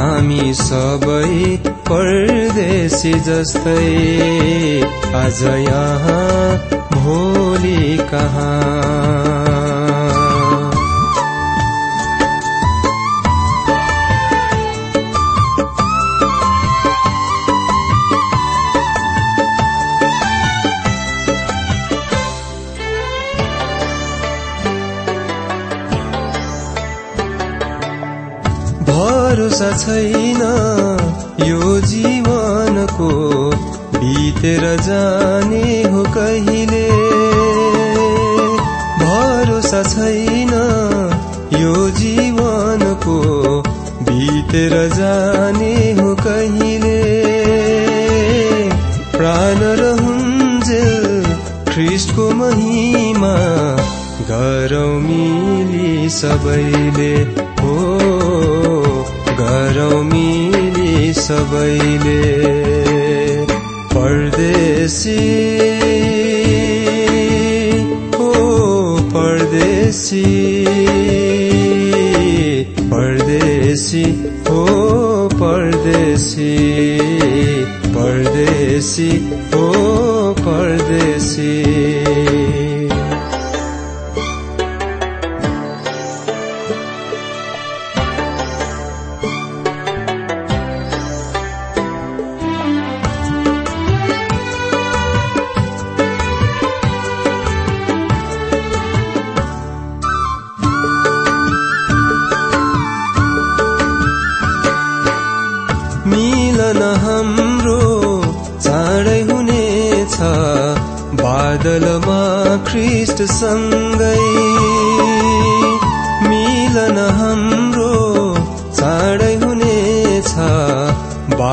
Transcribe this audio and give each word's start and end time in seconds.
हामी 0.00 0.54
सबै 0.54 1.56
परदेशी 1.90 3.12
जस्तै 3.28 3.78
आज 5.22 5.42
यहाँ 5.68 6.56
भोलि 6.94 7.98
कहाँ? 8.10 9.79
भरोसा 29.60 29.76
छैन 29.76 30.40
यो 31.48 31.80
जीवनको 31.80 33.08
बितेर 33.94 34.62
जाने 34.80 35.82
हो 35.82 36.02
कहिले? 36.02 36.86
भरोसा 39.02 39.82
छैन 39.82 40.54
यो 41.60 41.90
जीवनको 41.90 43.18
बितेर 44.08 44.88
जाने 44.88 45.74
हो 46.00 46.14
कहिले? 46.14 47.02
प्राण 49.18 49.60
र 49.60 49.92
हुन्जेल 50.00 51.34
ख्रिस्टको 51.72 52.30
महिमा 52.30 53.36
गरौँ 54.32 55.00
मिली 55.00 56.08
सबैले। 56.10 57.14
हो 57.62 58.19
मिली 59.88 61.14
सबैले 61.14 62.20
परदेशी। 63.66 65.40
हो 68.16 68.32
परदेशी। 69.00 70.50
परदेशी 72.80 74.04
हो 74.48 74.89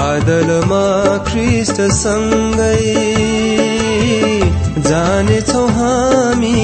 बादलमा 0.08 0.84
ख्रिस्ट 1.28 1.80
सँगै 1.94 2.76
जानेछौ 4.86 5.64
हामी 5.78 6.62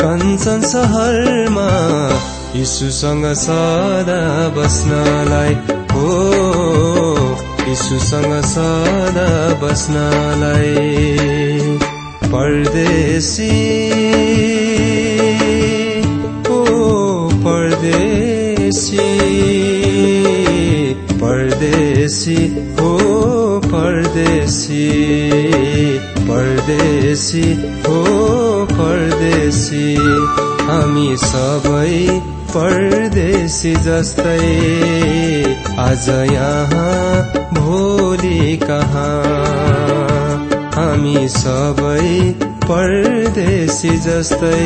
कञ्चन 0.00 0.60
सहरमा 0.72 1.68
यीशुसँग 2.56 3.24
सदा 3.44 4.20
बस्नलाई। 4.56 5.54
हो 5.94 6.12
यीशुसँग 7.68 8.36
सदा 8.52 9.28
बस्नलाई। 9.62 10.86
परदेशी 12.34 13.52
परदेशी 22.08 22.44
हो 22.80 22.90
परदेशी 23.64 24.84
परदेशी 26.28 27.42
हो 27.86 27.98
परदेशी 28.70 29.88
हामी 30.68 31.10
सबै 31.22 31.98
परदेशी 32.54 33.74
जस्तै। 33.88 34.38
आज 35.78 36.08
यहाँ 36.32 37.22
भोलि 37.52 38.56
कहाँ? 38.64 40.32
हामी 40.76 41.28
सबै 41.36 42.32
परदेशी 42.64 43.96
जस्तै। 44.08 44.64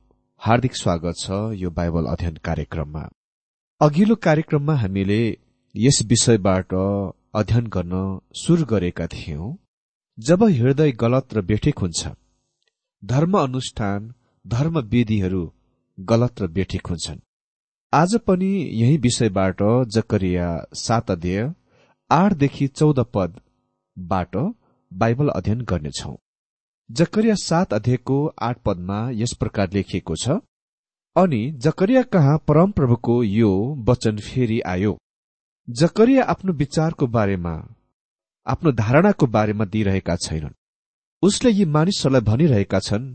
हार्दिक 0.41 0.75
स्वागत 0.75 1.17
छ 1.17 1.37
यो 1.53 1.69
बाइबल 1.69 2.05
अध्ययन 2.05 2.37
कार्यक्रममा। 2.43 3.01
अघिल्लो 3.81 4.15
कार्यक्रममा 4.15 4.75
हामीले 4.75 5.17
यस 5.75 5.99
विषयबाट 6.05 6.73
अध्ययन 7.33 7.67
गर्न 7.67 7.93
सुरु 8.35 8.65
गरेका 8.65 9.07
थियौं। 9.07 9.49
जब 10.17 10.43
हृदय 10.43 10.91
गलत 11.03 11.33
र 11.33 11.41
बेठिक 11.41 11.79
हुन्छ 11.79 12.07
धर्म 13.03 13.37
अनुष्ठान 13.39 14.09
धर्म 14.45 14.79
विधिहरू 14.87 15.43
गलत 15.97 16.41
र 16.41 16.47
बेठिक 16.47 16.87
हुन्छन्। 16.87 17.21
आज 17.93 18.17
पनि 18.27 18.51
यही 18.81 18.97
विषयबाट 18.97 19.61
जकरिया 19.95 20.49
सात 20.77 21.11
अध्यय 21.11 21.53
आठदेखि 22.09 22.67
चौध 22.73 23.05
पदबाट 23.13 24.37
बाइबल 24.91 25.29
अध्ययन 25.35 25.61
गर्नेछौं। 25.69 26.15
जकरिया 26.97 27.33
सात 27.35 27.73
अध्ययको 27.73 28.15
आठ 28.41 28.57
पदमा 28.65 28.97
यस 29.13 29.33
प्रकार 29.39 29.69
लेखिएको 29.73 30.15
छ 30.15 30.37
अनि 31.15 31.39
जकरिया 31.63 32.01
कहाँ 32.13 32.37
परमप्रभुको 32.47 33.15
यो 33.23 33.51
वचन 33.87 34.17
फेरि 34.19 34.59
आयो। 34.67 34.97
जकरिया 35.67 36.23
आफ्नो 36.23 36.53
विचारको 36.53 37.07
बारेमा 37.07 37.53
आफ्नो 38.47 38.71
धारणाको 38.71 39.27
बारेमा 39.27 39.65
दिइरहेका 39.65 40.15
छैनन्। 40.15 40.57
उसले 41.23 41.51
यी 41.51 41.65
मानिसहरूलाई 41.75 42.21
भनिरहेका 42.21 42.79
छन् 42.79 43.07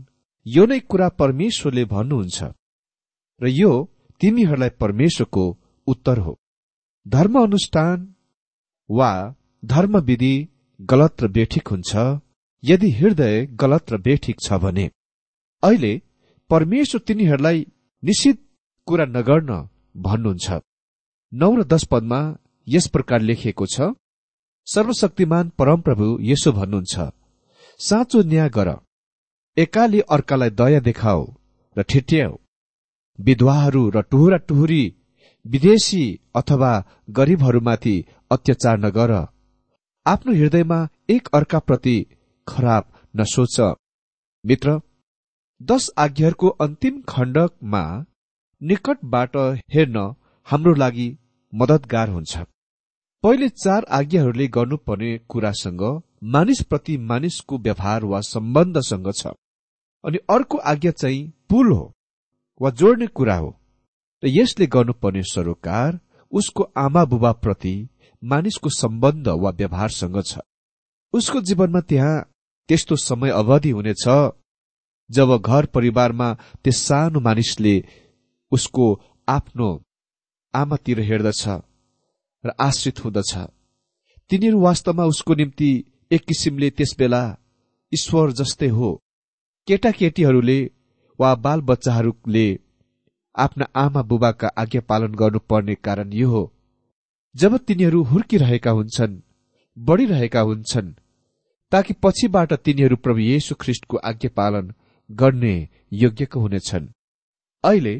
यो 0.45 0.65
नै 0.65 0.79
कुरा 0.91 1.09
परमेश्वरले 1.21 1.85
भन्नुहुन्छ 1.93 2.43
र 3.41 3.47
यो 3.51 3.71
तिमीहरूलाई 4.21 4.69
परमेश्वरको 4.81 5.45
उत्तर 5.87 6.19
हो। 6.19 6.37
धर्म 7.05 7.41
अनुष्ठान 7.41 8.13
वा 8.89 9.11
धर्मविधि 9.63 10.35
गलत 10.79 11.23
र 11.23 11.27
बेठिक 11.27 11.67
हुन्छ 11.67 11.95
यदि 12.67 12.89
हृदय 12.91 13.35
गलत 13.61 13.93
र 13.93 13.97
बेठिक 14.05 14.37
छ 14.41 14.59
भने 14.63 14.85
अहिले 15.63 15.93
परमेश्वर 16.49 17.01
तिनीहरूलाई 17.07 17.59
निश्चित 18.03 18.37
कुरा 18.87 19.05
नगर्न 19.07 19.51
भन्नुहुन्छ। 19.97 20.47
नौ 21.31 21.49
र 21.55 21.63
दश 21.73 21.83
पदमा 21.91 22.19
यस 22.67 22.87
प्रकार 22.87 23.21
लेखिएको 23.21 23.65
छ 23.67 23.93
सर्वशक्तिमान 24.67 25.51
परमप्रभु 25.59 26.07
यसो 26.23 26.51
भन्नुहुन्छ 26.51 26.95
साँचो 27.79 28.23
न्याय 28.31 28.49
गर 28.49 28.69
एकाले 29.57 29.99
अर्कालाई 30.09 30.49
दया 30.59 30.79
देखाओ 30.81 31.21
र 31.75 31.83
ठिट्याओ 31.89 32.33
विधवाहरू 33.19 33.83
र 33.89 34.01
टुहुरा 34.11 34.37
टुहुरी 34.47 34.83
विदेशी 35.45 36.03
अथवा 36.35 36.71
गरीबहरूमाथि 37.17 37.95
अत्याचार 38.31 38.77
नगर। 38.79 39.11
आफ्नो 40.05 40.33
हृदयमा 40.33 40.79
एक 41.09 41.27
अर्काप्रति 41.33 41.97
खराब 42.47 42.91
नसोच। 43.13 43.59
मित्र 44.43 44.79
दश 45.61 45.89
आज्ञाहरूको 45.97 46.47
अन्तिम 46.63 47.01
खण्डमा 47.09 47.81
निकटबाट 48.61 49.35
हेर्न 49.73 49.97
हाम्रो 50.47 50.73
लागि 50.73 51.07
मदतगार 51.53 52.09
हुन्छ। 52.09 52.37
पहिले 53.23 53.49
चार 53.55 53.85
आज्ञाहरूले 53.91 54.47
गर्नुपर्ने 54.47 55.17
कुरासँग 55.29 55.81
मानिसप्रति 56.33 56.97
मानिसको 57.09 57.57
व्यवहार 57.57 58.05
वा 58.05 58.19
सम्बन्धसँग 58.23 59.11
छ 59.15 59.33
अनि 60.03 60.17
अर्को 60.29 60.57
आज्ञा 60.71 60.91
चाहिँ 60.93 61.21
पुल 61.49 61.71
हो 61.71 61.83
वा 62.59 62.69
जोड्ने 62.79 63.07
कुरा 63.17 63.35
हो 63.35 63.49
र 64.23 64.27
यसले 64.29 64.67
गर्नुपर्ने 64.75 65.23
सरोकार 65.25 65.99
उसको 66.33 66.63
आमा 66.77 67.03
बुबाप्रति 67.05 67.75
मानिसको 68.23 68.69
सम्बन्ध 68.71 69.27
वा 69.41 69.49
व्यवहारसँग 69.51 70.21
छ। 70.21 70.39
उसको 71.13 71.41
जीवनमा 71.41 71.81
त्यहाँ 71.81 72.15
त्यस्तो 72.69 72.95
समय 72.95 73.29
अवधि 73.31 73.69
हुनेछ 73.69 74.05
जब 75.09 75.29
घर 75.37 75.65
परिवारमा 75.65 76.33
त्यस 76.63 76.77
सानो 76.77 77.19
मानिसले 77.19 77.75
उसको 78.51 78.85
आफ्नो 79.27 79.69
आमातिर 80.53 80.99
हेर्दछ 80.99 81.43
र 82.43 82.51
आश्रित 82.59 83.03
हुँदछ। 83.05 83.33
तिनीहरू 84.31 84.59
वास्तवमा 84.59 85.05
उसको 85.05 85.35
निम्ति 85.35 85.69
एक 86.11 86.25
किसिमले 86.25 86.69
त्यसबेला 86.69 87.23
ईश्वर 87.91 88.31
जस्तै 88.31 88.67
हो। 88.67 88.89
केटाकेटीहरूले 89.67 90.59
वा 91.19 91.33
बाल 91.35 91.61
बच्चाहरूले 91.61 92.47
आफ्ना 93.35 93.65
आमा 93.75 94.01
बुबाका 94.01 94.47
आज्ञा 94.57 94.81
पालन 94.81 95.15
गर्नुपर्ने 95.15 95.75
कारण 95.75 96.13
यो 96.13 96.29
हो। 96.29 96.43
जब 97.35 97.57
तिनीहरू 97.57 98.03
हुर्किरहेका 98.03 98.71
हुन्छन् 98.71 99.19
बढ़िरहेका 99.77 100.41
हुन्छन् 100.41 100.93
ताकि 101.71 101.93
पछिबाट 102.03 102.53
तिनीहरू 102.65 102.95
प्रभु 102.95 103.19
येशु 103.19 103.55
ख्रिष्टको 103.61 103.97
आज्ञा 104.09 104.29
पालन 104.35 104.73
गर्ने 105.09 105.55
योग्यको 105.93 106.39
हुनेछन्। 106.39 106.87
अहिले 107.63 107.95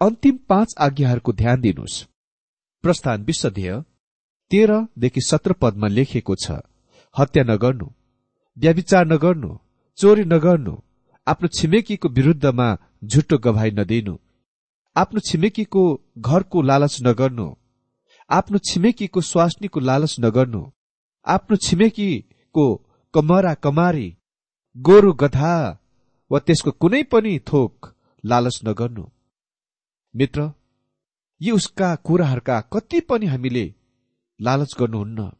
अन्तिम 0.00 0.36
पाँच 0.48 0.74
आज्ञाहरूको 0.80 1.32
ध्यान 1.32 1.60
दिनुहोस्। 1.60 2.02
प्रस्थान 2.84 3.24
विश्वध्यय 3.24 3.80
तेह्रदेखि 4.50 5.20
सत्र 5.20 5.52
पदमा 5.62 5.88
लेखिएको 5.88 6.34
छ 6.44 6.60
हत्या 7.14 7.42
नगर्नु 7.44 7.86
व्याविचार 8.56 9.06
नगर्नु 9.06 9.50
चोरी 9.98 10.24
नगर्नु 10.24 10.74
आफ्नो 11.26 11.48
छिमेकीको 11.58 12.08
विरुद्धमा 12.08 12.68
झुटो 13.04 13.38
गवाई 13.38 13.70
नदिनु 13.70 14.14
आफ्नो 14.96 15.20
छिमेकीको 15.20 15.82
घरको 16.18 16.62
लालच 16.62 16.96
नगर्नु 17.02 17.46
आफ्नो 18.30 18.58
छिमेकीको 18.68 19.20
स्वास्नीको 19.20 19.80
लालच 19.80 20.16
नगर्नु 20.20 20.62
आफ्नो 21.26 21.56
छिमेकीको 21.66 22.66
कमरा 23.14 23.54
कमारी 23.64 24.08
गोरु 24.76 25.12
गधा 25.12 25.54
वा 26.30 26.38
त्यसको 26.46 26.70
कुनै 26.82 27.02
पनि 27.12 27.38
थोक 27.48 27.94
लालच 28.24 28.56
नगर्नु। 28.66 29.04
मित्र 30.14 30.40
यी 31.40 31.50
उसका 31.50 31.88
कुराहरूका 32.06 32.60
कति 32.72 33.00
पनि 33.08 33.26
हामीले 33.26 33.64
लालच 34.40 34.74
गर्नुहुन्न। 34.80 35.30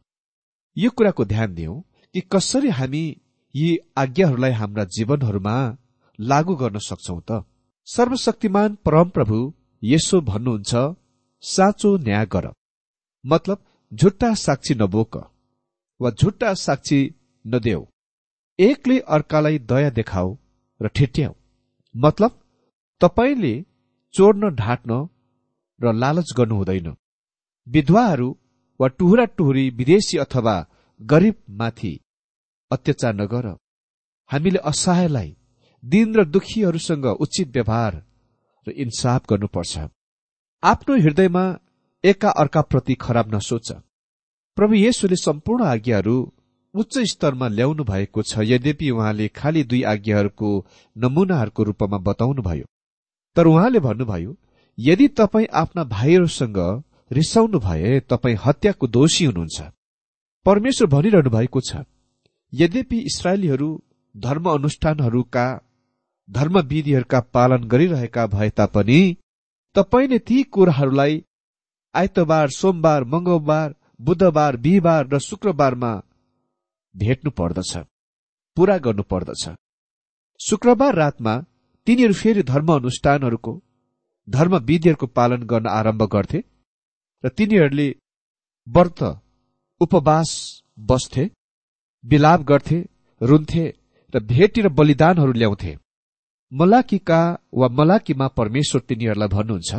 यो 0.77 0.89
कुराको 0.97 1.25
ध्यान 1.25 1.53
दिउ 1.55 1.73
कि 2.15 2.21
कसरी 2.33 2.69
हामी 2.69 3.03
यी 3.55 3.67
आज्ञाहरूलाई 3.97 4.51
हाम्रा 4.51 4.83
जीवनहरूमा 4.95 5.55
लागू 6.19 6.55
गर्न 6.55 6.77
सक्छौ 6.87 7.19
त। 7.19 7.43
सर्वशक्तिमान 7.87 8.77
परमप्रभु 8.85 9.37
यसो 9.83 10.21
भन्नुहुन्छ 10.21 10.71
साँचो 11.43 11.89
न्याय 11.97 12.25
गर। 12.33 12.45
मतलब 13.25 13.63
झुट्टा 13.91 14.33
साक्षी 14.35 14.73
नबोक 14.75 15.17
वा 15.99 16.09
झुट्टा 16.11 16.53
साक्षी 16.65 16.99
नदेऊ। 17.49 17.85
एकले 18.59 18.99
अर्कालाई 18.99 19.59
दया 19.59 19.89
देखाऊ 19.89 20.35
र 20.81 20.87
ठिट्याऊ। 20.87 21.33
मतलब 21.95 22.31
तपाईँले 23.01 23.53
चोर्न 24.13 24.49
ढाट्न 24.55 24.91
र 25.81 25.93
लालच 25.93 26.33
गर्नु 26.37 26.55
हुँदैन। 26.55 26.95
विधवाहरू 27.67 28.37
वा 28.79 28.87
टुहुरा 28.87 29.25
टुहुरी 29.25 29.69
विदेशी 29.69 30.17
अथवा 30.17 30.55
गरिबमाथि 31.01 31.99
अत्याचार 32.71 33.13
नगर। 33.13 33.47
हामीले 34.29 34.59
असहायलाई 34.59 35.37
दिन 35.83 36.15
र 36.15 36.23
दुखीहरूसँग 36.25 37.05
उचित 37.05 37.47
व्यवहार 37.47 37.93
र 38.67 38.71
इन्साफ 38.71 39.25
गर्नुपर्छ। 39.29 39.77
आफ्नो 40.63 40.95
हृदयमा 40.95 41.45
एका 42.03 42.29
अर्काप्रति 42.29 42.95
खराब 42.95 43.35
नसोच। 43.35 43.71
प्रभु 44.57 44.73
येशुले 44.73 45.15
सम्पूर्ण 45.15 45.63
आज्ञाहरू 45.65 46.15
उच्च 46.73 46.97
स्तरमा 47.11 47.47
ल्याउनु 47.47 47.83
भएको 47.83 48.21
छ 48.21 48.39
यद्यपि 48.43 48.89
उहाँले 48.89 49.27
खालि 49.27 49.63
दुई 49.63 49.81
आज्ञाहरूको 49.83 50.49
नमुनाहरूको 50.95 51.63
रूपमा 51.63 51.97
बताउनुभयो। 51.97 52.65
तर 53.35 53.47
उहाँले 53.47 53.79
भन्नुभयो 53.79 54.35
यदि 54.77 55.07
तपाईँ 55.17 55.47
आफ्ना 55.53 55.83
भाइहरूसँग 55.83 56.57
रिसाउनु 57.11 57.59
भए 57.59 57.99
तपाईँ 58.09 58.37
हत्याको 58.45 58.87
दोषी 58.87 59.25
हुनुहुन्छ। 59.25 59.61
परमेश्वर 60.45 60.87
भनिरहनु 60.87 61.29
भएको 61.29 61.61
छ 61.61 61.83
यद्यपि 62.53 62.97
इसरायलीहरू 63.05 63.69
धर्म 64.15 64.49
अनुष्ठानहरूका 64.49 65.45
धर्मविधिहरूका 66.29 67.19
पालन 67.33 67.63
गरिरहेका 67.63 68.25
भए 68.27 68.49
तापनि 68.49 68.99
तपाईँले 69.75 70.19
ती 70.19 70.41
कुराहरूलाई 70.43 71.23
आइतबार 71.95 72.49
सोमबार 72.49 73.03
मंगलबार 73.03 73.75
बुधबार 74.01 74.57
बिहिबार 74.57 75.07
र 75.07 75.19
शुक्रबारमा 75.19 75.91
भेट्नु 77.01 77.31
पर्दछ 77.39 77.71
पूरा 78.57 78.77
गर्नु 78.85 79.03
पर्दछ। 79.11 79.43
शुक्रबार 80.39 80.95
रातमा 80.95 81.33
तिनीहरू 81.87 82.13
फेरि 82.13 82.43
धर्म 82.43 82.69
अनुष्ठानहरूको 82.73 83.53
धर्मविधिहरूको 84.27 85.07
पालन 85.17 85.41
गर्न 85.51 85.67
आरम्भ 85.69 86.03
गर्थे 86.13 86.39
र 87.23 87.29
तिनीहरूले 87.37 87.87
व्रत 88.67 89.01
उपवास 89.81 90.29
बस्थे 90.89 91.23
विलाप 92.03 92.41
गर्थे 92.49 92.79
रुन्थे 93.21 93.65
र 94.13 94.19
भेटी 94.31 94.61
र 94.61 94.69
बलिदानहरू 94.69 95.33
ल्याउँथे। 95.33 95.71
मलाकीका 96.51 97.21
वा 97.53 97.67
मलाकीमा 97.79 98.27
परमेश्वर 98.39 98.81
तिनीहरूलाई 98.89 99.29
भन्नुहुन्छ 99.35 99.71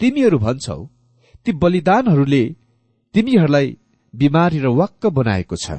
तिमीहरू 0.00 0.38
भन्छौ 0.38 0.80
ती 1.46 1.52
बलिदानहरूले 1.62 2.44
तिमीहरूलाई 3.14 3.66
बिमारी 4.14 4.58
र 4.58 4.66
वाक्क 4.80 5.06
बनाएको 5.18 5.56
छ। 5.56 5.78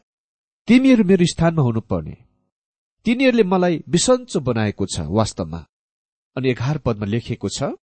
तिमीहरू 0.68 1.04
मेरो 1.04 1.26
स्थानमा 1.26 1.62
हुनुपर्ने। 1.62 2.16
तिनीहरूले 3.06 3.44
मलाई 3.44 3.76
बिसन्चो 3.90 4.40
बनाएको 4.40 4.86
छ 4.86 5.00
वास्तवमा 5.12 5.60
अनि 6.36 6.50
एघार 6.50 6.78
पदमा 6.86 7.06
लेखिएको 7.06 7.50
छ 7.50 7.76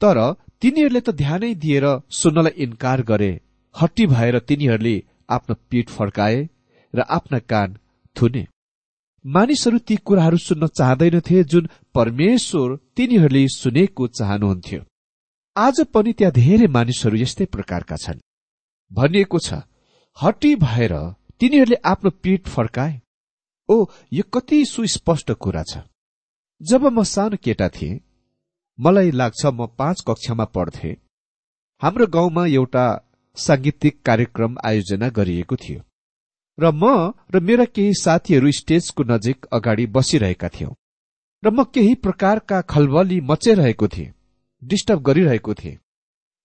तर 0.00 0.18
तिनीहरूले 0.62 1.00
त 1.00 1.10
ध्यानै 1.14 1.52
दिएर 1.62 1.86
सुन्नलाई 2.10 2.54
इन्कार 2.64 3.02
गरे 3.02 3.32
हट्टी 3.74 4.06
भएर 4.06 4.38
तिनीहरूले 4.48 4.94
आफ्नो 5.28 5.54
पीठ 5.68 5.86
फर्काए 5.90 6.38
र 6.94 7.00
आफ्ना 7.16 7.38
कान 7.52 7.76
थुने। 8.16 8.44
मानिसहरू 9.24 9.78
ती 9.78 9.96
कुराहरू 10.06 10.38
सुन्न 10.38 10.66
चाहँदैनथे 10.70 11.42
जुन 11.44 11.68
परमेश्वर 11.94 12.76
तिनीहरूले 12.96 13.42
सुनेको 13.50 14.06
चाहनुहुन्थ्यो। 14.18 14.80
आज 15.56 15.76
पनि 15.92 16.12
त्यहाँ 16.12 16.32
धेरै 16.34 16.66
मानिसहरू 16.70 17.16
यस्तै 17.16 17.44
प्रकारका 17.54 17.96
छन्। 17.98 18.24
भनिएको 18.90 19.38
छ 19.38 19.60
हट्टी 20.16 20.54
भएर 20.58 20.94
तिनीहरूले 21.40 21.76
आफ्नो 21.84 22.10
पीठ 22.22 22.48
फर्काए। 22.48 23.00
ओ 23.68 23.84
यो 24.12 24.22
कति 24.34 24.64
सुस्पष्ट 24.64 25.32
कुरा 25.32 25.62
छ। 25.62 25.78
जब 26.60 26.84
म 26.86 27.02
सानो 27.04 27.36
केटा 27.36 27.68
थिएँ 27.68 28.00
मलाई 28.78 29.10
लाग्छ 29.10 29.46
म 29.46 29.66
पाँच 29.78 30.04
कक्षामा 30.08 30.44
पढ्थे। 30.44 30.96
हाम्रो 31.82 32.06
गाउँमा 32.06 32.46
एउटा 32.46 32.86
साङ्गीतिक 33.36 34.00
कार्यक्रम 34.02 34.56
आयोजना 34.64 35.08
गरिएको 35.08 35.56
थियो। 35.56 35.80
र 36.58 36.70
म 36.72 37.12
र 37.34 37.40
मेरा 37.40 37.64
केही 37.66 37.92
साथीहरू 37.94 38.50
स्टेजको 38.52 39.02
नजिक 39.04 39.46
अगाडि 39.52 39.86
बसिरहेका 39.86 40.48
थियौं। 40.48 40.72
र 41.42 41.50
म 41.50 41.64
केही 41.64 41.94
प्रकारका 41.94 42.60
खलबली 42.62 43.20
मचाइरहेको 43.20 43.88
थिएँ 43.88 44.12
डिस्टर्ब 44.62 45.02
गरिरहेको 45.02 45.54
थिएँ। 45.54 45.78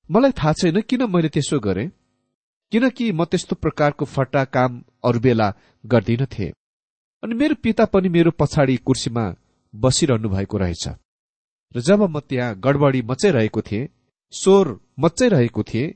मलाई 0.10 0.31
थाहा 0.31 0.53
छैन 0.53 0.81
किन 0.81 1.03
मैले 1.10 1.29
त्यसो 1.29 1.60
गरेँ। 1.60 1.89
किनकि 2.71 3.11
म 3.11 3.25
त्यस्तो 3.25 3.55
प्रकारको 3.55 4.05
फटा 4.05 4.43
काम 4.55 4.81
अरू 5.05 5.19
बेला 5.19 5.47
गर्दिनथे 5.83 6.47
अनि 7.23 7.35
मेरो 7.35 7.55
पिता 7.63 7.85
पनि 7.85 8.09
मेरो 8.09 8.31
पछाडि 8.39 8.75
कुर्सीमा 8.77 9.23
बसिरहनु 9.73 10.29
भएको 10.29 10.57
रहेछ। 10.57 10.87
र 11.75 11.79
जब 11.79 12.01
म 12.03 12.19
त्यहाँ 12.19 12.55
गडबडी 12.59 13.01
मचाइरहेको 13.01 13.61
थिएँ 13.61 13.87
स्वर 14.33 14.67
मचाइरहेको 14.99 15.63
थिएँ 15.63 15.93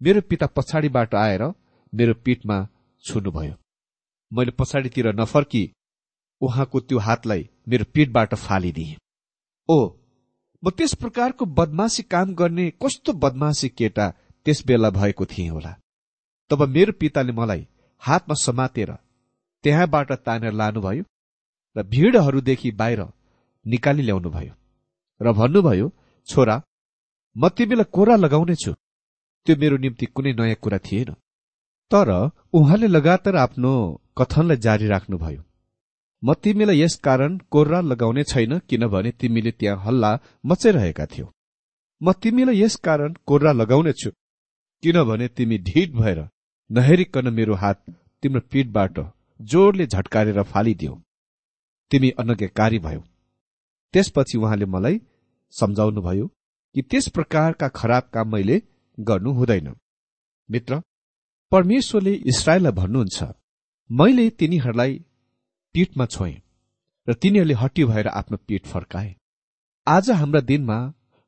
मेरो 0.00 0.20
पिता 0.20 0.46
पछाडिबाट 0.56 1.14
आएर 1.14 1.42
मेरो 1.92 2.14
पीठमा 2.24 2.56
छुनुभयो। 3.04 3.54
मैले 4.32 4.52
पछाडितिर 4.58 5.06
नफर्की 5.14 5.64
उहाँको 6.40 6.80
त्यो 6.80 6.98
हातलाई 6.98 7.48
मेरो 7.68 7.84
पीठबाट 7.94 8.34
फालिदिए। 8.44 8.96
ओ 9.68 9.78
म 10.62 10.70
त्यस 10.70 10.94
प्रकारको 10.94 11.44
बदमासी 11.58 12.02
काम 12.12 12.34
गर्ने 12.34 12.70
कस्तो 12.82 13.12
बदमासी 13.24 13.68
केटा 13.68 14.08
त्यस 14.46 14.64
बेला 14.66 14.90
भएको 14.90 15.26
थिएँ 15.26 15.48
होला। 15.48 15.72
तब 16.50 16.62
मेरो 16.76 16.92
पिताले 17.00 17.32
मलाई 17.32 17.66
हातमा 18.02 18.34
समातेर 18.46 18.90
त्यहाँबाट 19.64 20.12
तानेर 20.26 20.52
लानुभयो 20.60 21.04
र 21.76 21.82
भिडहरूदेखि 21.92 22.70
बाहिर 22.80 23.00
निकाली 23.66 24.02
ल्याउनुभयो 24.02 24.54
र 25.20 25.32
भन्नुभयो 25.38 25.86
छोरा 26.28 26.56
म 27.36 27.48
तिमीलाई 27.48 27.92
कोरा 27.96 28.14
लगाउनेछु। 28.16 28.72
त्यो 29.46 29.56
मेरो 29.56 29.76
निम्ति 29.76 30.06
कुनै 30.06 30.32
नयाँ 30.38 30.60
कुरा 30.62 30.78
थिएन। 30.86 31.10
तर 31.90 32.08
उहाँले 32.52 32.86
लगातार 32.86 33.36
आफ्नो 33.36 33.72
कथनलाई 34.18 34.56
जारी 34.56 34.86
राख्नुभयो। 34.86 35.42
म 36.22 36.34
तिमीलाई 36.42 36.80
यस 36.80 36.94
कारण 37.06 37.38
कोर्रा 37.52 37.80
लगाउने 37.80 38.22
छैन 38.24 38.58
किनभने 38.68 39.10
तिमीले 39.20 39.50
त्यहाँ 39.50 39.82
हल्ला 39.84 40.10
मचाइरहेका 40.46 41.06
थियौ। 41.06 41.26
म 42.00 42.12
तिमीलाई 42.22 42.60
यस 42.62 42.76
कारण 42.86 43.14
कोर्रा 43.26 43.52
लगाउनेछु 43.52 44.10
किनभने 44.82 45.28
तिमी 45.36 45.58
ढिट 45.68 45.90
भएर 45.92 46.20
नहेरिकन 46.70 47.28
मेरो 47.34 47.54
हात 47.54 47.78
तिम्रो 48.22 48.40
पीठबाट 48.50 48.98
जोडले 49.40 49.86
झट्कारेर 49.86 50.42
फालिदियो। 50.42 50.92
तिमी 51.90 52.10
अनज्ञकारी 52.20 52.78
भयो। 52.78 53.00
त्यसपछि 53.94 54.38
उहाँले 54.38 54.66
मलाई 54.66 55.00
सम्झाउनुभयो 55.54 56.26
कि 56.74 56.82
त्यस 56.82 57.08
प्रकारका 57.08 57.68
खराब 57.68 58.10
काम 58.14 58.32
मैले 58.32 58.56
गर्नु 58.98 59.30
हुँदैन। 59.32 59.68
मित्र 60.48 60.80
परमेश्वरले 61.52 62.12
इसरायललाई 62.30 62.72
भन्नुहुन्छ 62.72 63.18
मैले 63.90 64.28
तिनीहरूलाई 64.30 64.92
पीठमा 65.74 66.06
छोएँ 66.06 66.36
र 67.08 67.14
तिनीहरूले 67.14 67.54
हट्टी 67.54 67.84
भएर 67.84 68.08
आफ्नो 68.10 68.36
पीठ 68.46 68.66
फर्काए। 68.66 69.14
आज 69.86 70.10
हाम्रा 70.10 70.40
दिनमा 70.40 70.78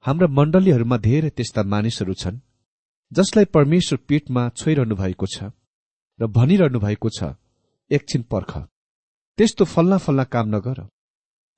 हाम्रा 0.05 0.27
मण्डलीहरूमा 0.29 0.97
धेरै 1.09 1.31
त्यस्ता 1.31 1.63
मानिसहरू 1.63 2.15
छन्। 2.15 2.41
जसलाई 3.13 3.45
परमेश्वर 3.55 3.99
पीठमा 4.09 4.49
छोइरहनु 4.57 4.97
भएको 4.97 5.27
छ 5.27 5.51
र 6.19 6.27
भनिरहनु 6.37 6.79
भएको 6.81 7.09
छ 7.09 7.35
एकछिन 7.91 8.23
पर्ख। 8.33 8.53
त्यस्तो 9.39 9.65
फल्ला 9.65 9.99
फल्ला 9.99 10.25
काम 10.25 10.49
नगर। 10.49 10.79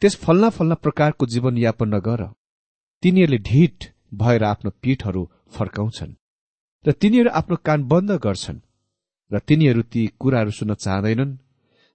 त्यस 0.02 0.16
फल्ला 0.16 0.48
फल्ला 0.50 0.74
प्रकारको 0.74 1.26
जीवनयापन 1.26 1.94
नगर। 1.94 2.22
तिनीहरूले 3.02 3.38
ढिट 3.50 3.84
भएर 4.14 4.44
आफ्नो 4.44 4.70
पीठहरू 4.82 5.22
फर्काउँछन् 5.54 6.12
र 6.84 6.92
तिनीहरू 6.92 7.30
आफ्नो 7.30 7.56
कान 7.64 7.88
बन्द 7.88 8.10
गर्छन् 8.18 8.60
र 9.30 9.38
तिनीहरू 9.38 9.82
ती 9.92 10.06
कुराहरू 10.20 10.50
सुन्न 10.50 10.74
चाहँदैनन् 10.74 11.36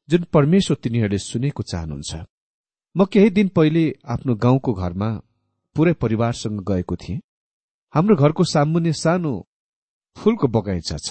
जुन 0.10 0.24
परमेश्वर 0.34 0.78
तिनीहरूले 0.84 1.18
सुनेको 1.20 1.64
चाहनुहुन्छ। 1.64 2.12
म 2.96 3.06
केही 3.06 3.30
दिन 3.30 3.48
पहिले 3.48 3.84
आफ्नो 4.06 4.36
गाउँको 4.36 4.74
घरमा 4.74 5.10
पुरै 5.76 5.94
परिवारसँग 5.94 6.64
गएको 6.64 6.96
थिएँ। 6.96 7.22
हाम्रो 7.94 8.16
घरको 8.16 8.44
सामुन्य 8.44 8.94
सानो 8.94 9.34
फूलको 10.18 10.48
बगैँचा 10.48 10.98
छ। 10.98 11.10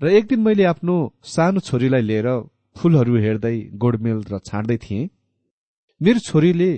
र 0.00 0.08
एक 0.08 0.26
दिन 0.26 0.40
मैले 0.40 0.64
आफ्नो 0.64 0.94
सानो 1.24 1.60
छोरीलाई 1.60 2.02
लिएर 2.02 2.28
फूलहरू 2.76 3.16
हेर्दै 3.16 3.56
गोडमेल 3.74 4.18
र 4.32 4.38
छाड्दै 4.38 4.76
थिएँ। 4.76 5.10
मेरो 6.00 6.20
छोरीले 6.20 6.70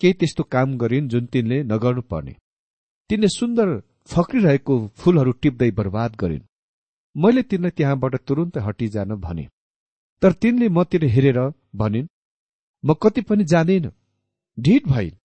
केही 0.00 0.12
त्यस्तो 0.12 0.42
काम 0.54 0.76
गरिन् 0.78 1.08
जुन 1.08 1.26
तिनले 1.26 1.62
नगर्नु 1.62 2.02
पर्ने। 2.02 2.34
तिनले 3.10 3.28
सुन्दर 3.28 3.68
फक्रिरहेको 4.06 4.74
फूलहरू 4.98 5.32
टिप्दै 5.42 5.70
बर्बाद 5.70 6.16
गरिन्। 6.16 6.46
मैले 7.16 7.42
तिनलाई 7.42 7.70
त्यहाँबाट 7.70 8.14
तुरन्तै 8.26 8.60
हटिजान 8.60 9.14
भने। 9.16 9.46
तर 10.22 10.32
तिनले 10.32 10.68
मतिर 10.68 11.04
हेरेर 11.04 11.40
भनिन् 11.74 12.12
म 12.84 12.94
कति 12.94 13.20
पनि 13.20 13.44
जाँदैन। 13.44 13.90
ढिट 14.58 14.86
भइन्। 14.86 15.18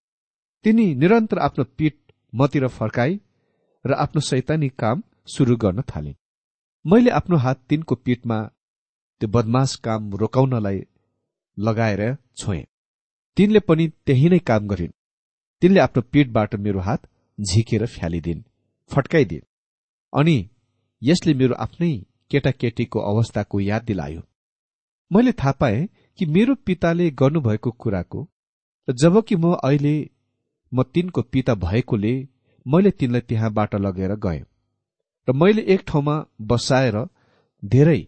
तिनी 0.66 0.86
निरन्तर 0.96 1.38
आफ्नो 1.40 1.64
पीठ 1.78 1.94
मतिर 2.36 2.68
फर्काई 2.68 3.20
र 3.86 3.94
आफ्नो 3.94 4.22
सैतानी 4.22 4.70
काम 4.80 5.04
सुरु 5.28 5.56
गर्न 5.58 5.82
थालिन् 5.82 6.22
मैले 6.86 7.10
आफ्नो 7.12 7.38
हात 7.38 7.62
तिनको 7.70 7.96
पीठमा 7.96 8.40
त्यो 9.22 9.30
बदमास 9.30 9.76
काम 9.76 10.14
रोकाउनलाई 10.16 10.82
लगाएर 11.58 12.02
छोएँ। 12.38 12.64
तिनले 13.38 13.60
पनि 13.60 13.88
त्यही 14.06 14.30
नै 14.30 14.40
काम 14.40 14.68
गरिन्। 14.68 14.92
तिनले 15.62 15.80
आफ्नो 15.80 16.02
पीठबाट 16.12 16.56
मेरो 16.56 16.80
हात 16.80 17.08
झिकेर 17.40 17.86
फ्यालिदिन् 17.86 18.42
फट्काइदिन् 18.92 19.48
अनि 20.14 20.38
यसले 21.02 21.34
मेरो 21.34 21.56
आफ्नै 21.56 21.92
केटाकेटीको 22.32 23.00
अवस्थाको 23.00 23.60
याद 23.60 23.84
दिलायो। 23.84 24.22
मैले 25.12 25.32
थाहा 25.32 25.52
पाएँ 25.52 25.88
कि 26.20 26.26
मेरो 26.26 26.56
पिताले 26.66 27.10
गर्नुभएको 27.12 27.72
कुराको 27.72 28.28
जबकि 28.88 29.36
म 29.36 29.54
अहिले 29.64 29.96
म 30.76 30.84
तिनको 30.84 31.22
पिता 31.34 31.54
भएकोले 31.58 32.14
मैले 32.66 32.92
तिनलाई 32.92 33.22
त्यहाँबाट 33.22 33.76
लगेर 33.76 34.16
गएँ 34.26 34.44
र 35.28 35.34
मैले 35.34 35.62
एक 35.74 35.82
ठाउँमा 35.88 36.16
बसाएर 36.42 36.98
धेरै 37.64 38.02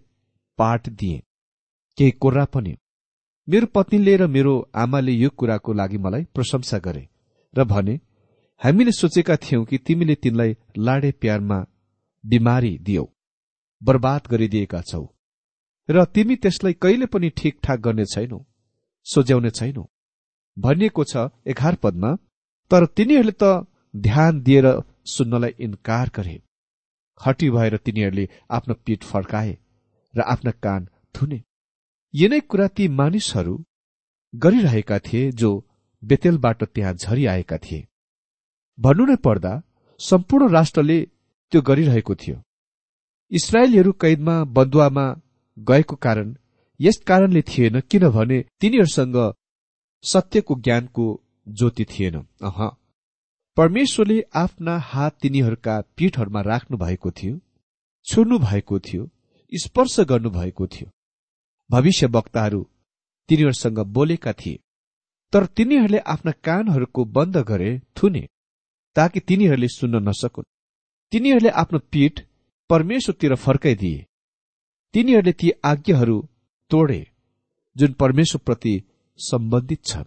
पाठ 0.60 0.90
दिए। 0.90 1.22
केही 1.98 2.12
कोर्रा 2.22 2.46
पनि। 2.46 2.74
मेरो 3.48 3.68
पत्नीले 3.68 4.16
र 4.18 4.28
मेरो 4.28 4.54
आमाले 4.76 5.12
यो 5.14 5.30
कुराको 5.30 5.74
लागि 5.74 5.98
मलाई 5.98 6.24
प्रशंसा 6.34 6.78
गरे 6.78 7.08
र 7.54 7.64
भने 7.64 8.00
हामीले 8.62 8.92
सोचेका 8.92 9.36
थियौं 9.38 9.64
कि 9.66 9.78
तिमीले 9.78 10.16
तिनलाई 10.16 10.56
लाडे 10.78 11.12
प्यारमा 11.22 11.60
बिमारी 12.24 12.78
दियौ 12.80 13.06
बर्बाद 13.82 14.28
गरिदिएका 14.32 14.82
छौ। 14.82 15.04
र 15.90 16.06
तिमी 16.06 16.36
त्यसलाई 16.36 16.74
कहिले 16.74 17.06
पनि 17.06 17.30
ठिकठाक 17.38 17.80
गर्ने 17.80 18.06
छैनौ 18.06 18.40
सोझ्याउने 19.08 19.50
छैनौ। 19.50 19.84
भनिएको 20.58 21.04
छ 21.04 21.30
एघार 21.48 21.76
पदमा 21.76 22.12
तर 22.72 22.86
तिनीहरूले 22.98 23.36
त 23.42 23.44
ध्यान 23.96 24.42
दिएर 24.42 24.68
सुन्नलाई 25.06 25.54
इन्कार 25.60 26.12
गरे। 26.16 26.36
हटी 27.18 27.50
भएर 27.50 27.78
तिनीहरूले 27.86 28.26
आफ्नो 28.50 28.74
पीठ 28.86 29.04
फर्काए 29.04 29.58
र 30.14 30.22
आफ्ना 30.34 30.52
कान 30.64 30.88
थुने 31.16 31.40
यिनै 32.14 32.40
कुरा 32.52 32.68
ती 32.68 32.88
मानिसहरू 33.00 33.54
गरिरहेका 34.34 34.98
थिए 35.00 35.32
जो 35.32 35.52
बेतेलबाट 36.04 36.64
त्यहाँ 36.66 36.94
झरिआएका 36.96 37.58
थिए। 37.58 37.88
भन्नु 38.80 39.06
नै 39.06 39.16
पर्दा 39.26 39.54
सम्पूर्ण 40.00 40.50
राष्ट्रले 40.54 40.98
त्यो 41.54 41.62
गरिरहेको 41.62 42.16
थियो। 42.16 42.38
इसरायलीहरू 43.32 43.92
कैदमा 44.02 44.36
बन्दुवामा 44.56 45.06
गएको 45.58 45.96
कारण 45.96 46.36
यस 46.80 46.98
कारणले 47.08 47.42
थिएन 47.42 47.80
किनभने 47.90 48.38
तिनीहरूसँग 48.62 49.18
सत्यको 50.04 50.56
ज्ञानको 50.66 51.06
ज्योति 51.48 51.86
थिएन। 51.86 52.16
अह। 52.44 52.70
परमेश्वरले 53.58 54.22
आफ्ना 54.36 54.78
हात 54.78 55.18
तिनीहरूका 55.22 55.82
पीठहरूमा 55.98 56.42
राख्नु 56.42 56.78
भएको 56.78 57.12
थियो 57.12 57.40
छुर्नु 58.06 58.40
भएको 58.40 58.80
थियो 58.80 59.10
स्पर्श 59.52 60.00
गर्नुभएको 60.00 60.68
थियो। 60.68 60.90
भविष्य 61.72 62.08
वक्ताहरू 62.08 62.70
तिनीहरूसँग 63.30 63.80
बोलेका 63.80 64.34
थिए 64.34 64.60
तर 65.34 65.46
तिनीहरूले 65.46 65.98
आफ्ना 65.98 66.32
कानहरूको 66.32 67.06
बन्द 67.06 67.38
गरे 67.38 67.80
थुने 67.98 68.28
ताकि 68.96 69.20
तिनीहरूले 69.20 69.68
सुन्न 69.68 70.10
नसकुन्। 70.10 70.52
तिनीहरूले 71.12 71.50
आफ्नो 71.50 71.80
पीठ 71.80 72.22
परमेश्वरतिर 72.70 73.36
फर्काइदिए। 73.36 74.06
तिनीहरूले 74.94 75.34
ती 75.34 75.52
आज्ञाहरू 75.66 76.18
तोडे 76.70 77.02
जुन 77.76 77.94
परमेश्वरप्रति 77.94 78.76
सम्बन्धित 79.20 79.86
छ 79.86 79.98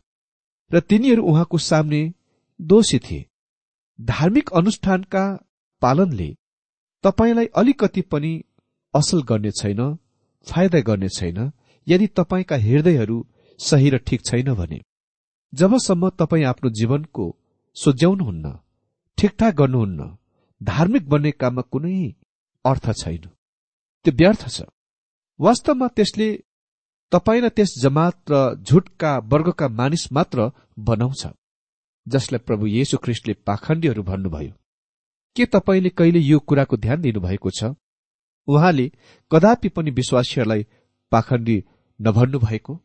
र 0.70 0.80
तिनीहरू 0.80 1.22
उहाँको 1.22 1.58
सामने 1.60 2.02
दोषी 2.60 2.98
थिए। 2.98 3.26
धार्मिक 3.98 4.50
अनुष्ठानका 4.52 5.24
पालनले 5.82 6.28
तपाईँलाई 7.04 7.46
अलिकति 7.56 8.02
पनि 8.02 8.32
असल 8.94 9.22
गर्ने 9.22 9.50
छैन 9.50 9.80
फाइदा 10.46 10.80
गर्ने 10.80 11.08
छैन 11.08 11.38
यदि 11.86 12.06
तपाईँका 12.16 12.56
हृदयहरू 12.56 13.18
सही 13.60 13.90
र 13.90 13.98
ठिक 13.98 14.24
छैन 14.24 14.54
भने। 14.54 14.80
जबसम्म 15.52 16.08
तपाईँ 16.10 16.44
आफ्नो 16.44 16.70
जीवनको 16.70 17.24
सोझ्याउनुहुन्न 17.76 18.52
ठिकठाक 19.18 19.54
गर्नुहुन्न 19.54 20.00
धार्मिक 20.60 21.08
बन्ने 21.08 21.30
काममा 21.30 21.62
कुनै 21.72 21.96
अर्थ 22.64 22.86
छैन। 22.92 23.24
त्यो 24.04 24.12
व्यर्थ 24.12 24.42
छ। 24.48 24.62
वास्तवमा 25.40 25.88
त्यसले 25.88 26.28
तपाईँलाई 27.12 27.50
त्यस 27.50 27.74
जमात 27.82 28.30
र 28.30 28.54
झुटका 28.54 29.18
वर्गका 29.18 29.68
मानिस 29.68 30.12
मात्र 30.12 30.50
बनाउँछ 30.78 31.26
जसलाई 32.08 32.38
प्रभु 32.46 32.66
येशु 32.66 32.98
ख्रिस्टले 32.98 33.34
पाखण्डीहरू 33.46 34.02
भन्नुभयो। 34.02 34.52
के 35.36 35.46
तपाईँले 35.46 35.88
कहिले 35.88 36.18
यो 36.18 36.38
कुराको 36.38 36.76
ध्यान 36.76 37.00
दिनुभएको 37.00 37.50
छ? 37.50 37.64
उहाँले 38.48 38.90
कदापि 39.30 39.68
पनि 39.68 39.90
विश्वासीहरूलाई 39.90 40.66
पाखण्डी 41.12 41.64
नभन्नु 42.00 42.38
भएको 42.38 42.80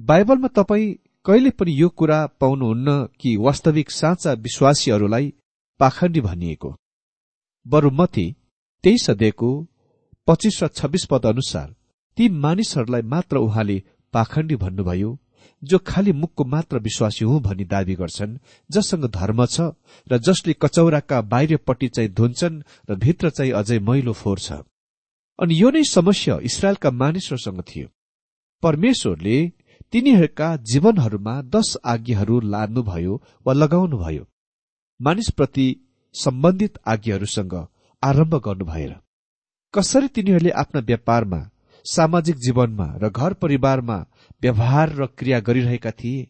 बाइबलमा 0.00 0.48
तपाईँ 0.48 0.94
कहिले 1.24 1.50
पनि 1.50 1.80
यो 1.80 1.88
कुरा 1.88 2.26
पाउनुहुन्न 2.40 3.04
कि 3.20 3.36
वास्तविक 3.36 3.90
साँचा 3.90 4.32
विश्वासीहरूलाई 4.32 5.32
पाखण्डी 5.80 6.20
भनिएको? 6.20 6.76
बरु 7.66 7.90
मती 7.90 8.26
तेइस 8.84 9.10
पच्चिस 10.28 10.62
र 10.62 10.68
छब्बिस 10.68 11.04
पद 11.04 11.26
अनुसार 11.26 11.75
ती 12.16 12.28
मानिसहरूलाई 12.28 13.02
मात्र 13.02 13.36
उहाँले 13.36 13.82
पाखण्डी 14.14 14.56
भन्नुभयो 14.56 15.18
जो 15.62 15.78
खालि 15.86 16.12
मुखको 16.12 16.44
मात्र 16.44 16.78
विश्वासी 16.78 17.24
हुँ 17.24 17.40
भनी 17.40 17.64
दावी 17.64 17.94
गर्छन् 17.94 18.36
जससँग 18.70 19.04
धर्म 19.10 19.44
छ 19.46 19.60
र 20.10 20.18
जसले 20.18 20.52
कचौराका 20.62 21.20
बाहिरपट्टि 21.32 21.88
चाहिँ 21.88 22.10
धुन्छन् 22.10 22.62
र 22.90 22.94
भित्र 22.94 23.30
चाहिँ 23.30 23.52
अझै 23.52 23.78
मैलो 23.78 24.12
फोहोर 24.12 24.38
छ। 24.38 24.52
अनि 25.38 25.60
यो 25.62 25.70
नै 25.70 25.82
समस्या 25.84 26.38
इसरायलका 26.42 26.90
मानिसहरूसँग 26.90 27.60
थियो। 27.60 27.88
परमेश्वरले 28.62 29.36
तिनीहरूका 29.92 30.48
जीवनहरूमा 30.70 31.34
दश 31.54 31.76
आज्ञाहरू 31.84 32.40
लाद्नुभयो 32.52 33.22
वा 33.46 33.52
लगाउनुभयो। 33.52 34.24
मानिसप्रति 35.00 35.66
सम्बन्धित 36.14 36.78
आज्ञाहरूसँग 36.86 37.54
आरम्भ 38.02 38.34
गर्नु 38.44 38.64
भएर 38.64 38.94
कसरी 39.74 40.08
तिनीहरूले 40.08 40.50
आफ्ना 40.62 40.80
व्यापारमा 40.80 41.40
सामाजिक 41.86 42.36
जीवनमा 42.36 42.86
र 42.96 43.08
घर 43.10 43.32
परिवारमा 43.32 43.98
व्यवहार 44.42 44.94
र 44.94 45.06
क्रिया 45.06 45.40
गरिरहेका 45.40 45.90
थिए। 45.90 46.26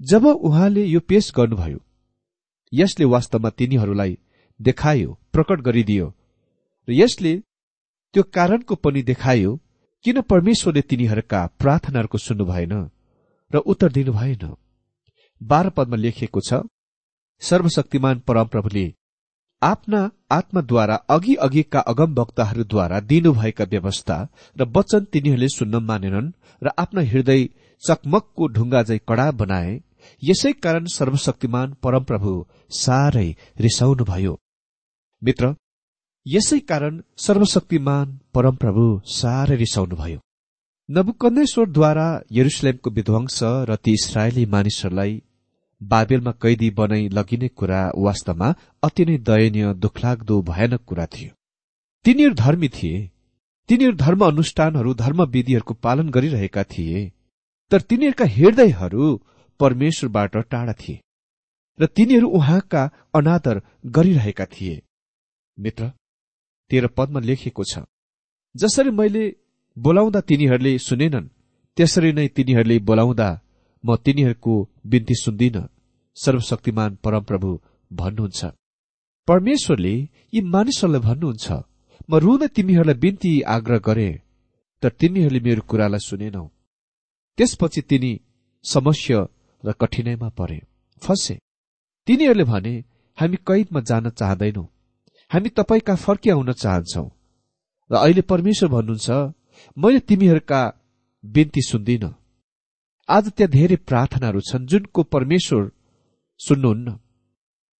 जब 0.00 0.26
उहाँले 0.26 0.84
यो 0.84 1.00
पेश 1.00 1.32
गर्नुभयो 1.36 1.78
यसले 2.72 3.04
वास्तवमा 3.04 3.50
तिनीहरूलाई 3.50 4.18
देखायो 4.60 5.18
प्रकट 5.32 5.60
गरिदियो 5.60 6.06
र 6.88 6.92
यसले 6.92 7.36
त्यो 8.14 8.22
कारणको 8.22 8.74
पनि 8.74 9.02
देखायो 9.02 9.56
किन 10.04 10.20
परमेश्वरले 10.20 10.82
तिनीहरूका 10.82 11.46
प्रार्थनाहरूको 11.58 12.18
सुन्नु 12.18 12.44
भएन 12.44 12.74
र 13.50 13.56
उत्तर 13.66 13.92
दिनु 13.92 14.12
भएन 14.12 14.54
बाह्र 15.40 15.70
पदमा 15.70 15.96
लेखिएको 15.96 16.40
छ 16.40 16.62
सर्वशक्तिमान 17.42 18.18
परमप्रभुले 18.18 18.86
आफ्ना 19.62 20.00
आत्माद्वारा 20.30 20.94
अघि 21.10 21.34
अघिका 21.46 21.80
अगम 21.92 22.14
वक्ताहरूद्वारा 22.14 22.98
दिनुभएका 23.10 23.64
व्यवस्था 23.70 24.16
र 24.56 24.64
वचन 24.76 25.04
तिनीहरूले 25.12 25.48
सुन्न 25.48 25.82
मानेनन् 25.84 26.30
र 26.62 26.70
आफ्ना 26.78 27.02
हृदय 27.12 27.42
चकमकको 27.82 28.46
ढुङ्गा 28.56 28.82
झै 28.82 28.98
कडा 29.08 29.30
बनाए 29.40 29.72
यसै 30.22 30.52
कारण 30.64 30.84
सर्वशक्तिमान 30.94 31.74
परमप्रभु 31.82 32.34
साह्रै 32.82 33.28
रिसाउनुभयो। 33.60 34.34
मित्र 35.22 35.54
यसै 36.26 36.58
कारण 36.70 37.02
सर्वशक्तिमान 37.26 38.18
परमप्रभु 38.34 38.86
साह्रै 39.18 39.56
रिसाउनुभयो। 39.64 40.18
नबुकन्देश्वरद्वारा 40.88 42.08
यरुसलेमको 42.38 42.90
विध्वंस 42.90 43.38
र 43.68 43.76
ती 43.84 43.92
इसरायली 44.00 44.44
मानिसहरूलाई 44.54 45.22
बाबेलमा 45.80 46.32
कैदी 46.32 46.70
बनाई 46.70 47.08
लगिने 47.08 47.48
कुरा 47.48 47.80
वास्तवमा 47.96 48.54
अति 48.82 49.04
नै 49.04 49.18
दयनीय 49.18 49.74
दुखलाग्दो 49.74 50.40
भयानक 50.42 50.84
कुरा 50.84 51.06
थियो। 51.06 51.30
तिनीहरू 52.04 52.34
धर्मी 52.34 52.68
थिए। 52.68 53.10
तिनीहरू 53.68 53.96
धर्म 53.96 54.24
अनुष्ठानहरू 54.26 54.94
धर्म 54.94 55.22
विधिहरूको 55.24 55.74
पालन 55.74 56.08
गरिरहेका 56.10 56.64
थिए। 56.64 57.12
तर 57.72 57.80
तिनीहरूका 57.80 58.24
हृदयहरू 58.24 59.04
परमेश्वरबाट 59.60 60.36
टाढा 60.36 60.72
थिए 60.72 61.00
र 61.78 61.86
तिनीहरू 61.86 62.28
उहाँका 62.28 62.82
अनादर 63.14 63.62
गरिरहेका 63.86 64.44
थिए। 64.44 64.82
मित्र 65.58 65.90
तेह्र 66.70 66.86
पदमा 66.86 67.20
लेखिएको 67.20 67.64
छ 67.64 67.78
जसरी 68.54 68.90
मैले 68.90 69.24
बोलाउँदा 69.76 70.20
तिनीहरूले 70.20 70.72
सुनेनन् 70.78 71.28
त्यसरी 71.76 72.12
नै 72.12 72.26
तिनीहरूले 72.28 72.78
बोलाउँदा 72.78 73.28
म 73.84 73.96
तिनीहरूको 73.96 74.54
बिन्ती 74.86 75.14
सुन्दिन। 75.14 75.56
सर्वशक्तिमान 76.16 76.90
परमप्रभु 77.04 77.50
भन्नुहुन्छ। 77.92 78.44
परमेश्वरले 79.28 79.94
यी 80.34 80.40
मानिसहरूलाई 80.54 81.00
भन्नुहुन्छ 81.00 81.46
म 82.10 82.12
रुँदै 82.16 82.48
तिमीहरूलाई 82.48 82.94
बिन्ती 82.94 83.32
आग्रह 83.54 83.78
गरे 83.78 84.10
तर 84.82 84.90
तिमीहरूले 85.00 85.40
मेरो 85.40 85.62
कुरालाई 85.68 86.00
सुनेनौ। 86.00 86.44
त्यसपछि 87.38 87.80
तिनी 87.80 88.12
समस्या 88.64 89.20
र 89.64 89.72
कठिनाईमा 89.72 90.28
परे। 90.28 90.58
फसे। 91.02 91.34
तिनीहरूले 92.06 92.44
भने 92.44 92.74
हामी 93.18 93.36
कैदमा 93.46 93.80
जान 93.80 94.10
चाहँदैनौ। 94.10 94.64
हामी 95.30 95.48
तपाईँका 95.48 95.94
फर्किआउन 95.94 96.52
चाहन्छौ। 96.52 97.04
र 97.90 97.94
अहिले 97.94 98.22
परमेश्वर 98.22 98.68
भन्नुहुन्छ 98.68 99.08
मैले 99.76 100.00
तिमीहरूका 100.00 100.60
बिन्ती 101.24 101.62
सुन्दिन। 101.62 102.04
आज 103.08 103.28
त्यहाँ 103.30 103.50
धेरै 103.50 103.76
प्रार्थनाहरू 103.88 104.40
छन् 104.40 104.66
जुनको 104.66 105.02
परमेश्वर 105.04 105.62
सुन्नुहुन्न। 106.40 106.88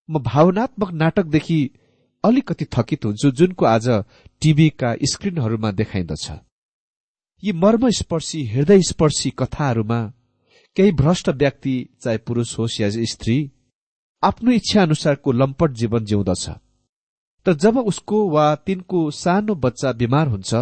म 0.08 0.18
भावनात्मक 0.24 0.90
नाटकदेखि 0.92 1.58
अलिकति 2.24 2.64
थकित 2.72 3.04
हुन्छु 3.04 3.30
जुनको 3.30 3.64
आज 3.66 3.88
टीभीका 4.42 4.94
स्क्रिनहरूमा 5.04 5.70
देखाइन्दछ 5.72 6.30
यी 7.42 7.52
मर्मस्पर्शी 7.54 8.40
हृदय 8.46 8.80
स्पर्शी 8.82 9.30
कथाहरूमा 9.38 10.00
केही 10.76 10.92
भ्रष्ट 10.92 11.28
व्यक्ति 11.36 11.76
चाहे 12.02 12.18
पुरुष 12.26 12.58
होस् 12.58 12.80
या 12.80 12.88
स्त्री 13.12 13.36
आफ्नो 14.22 14.50
इच्छा 14.50 14.82
अनुसारको 14.82 15.32
लम्पट 15.32 15.70
जीवन 15.72 16.04
जिउँदछ। 16.04 16.48
तर 17.46 17.54
जब 17.56 17.78
उसको 17.80 18.28
वा 18.30 18.46
तिनको 18.66 19.10
सानो 19.10 19.54
बच्चा 19.54 19.92
बिमार 19.92 20.28
हुन्छ 20.28 20.54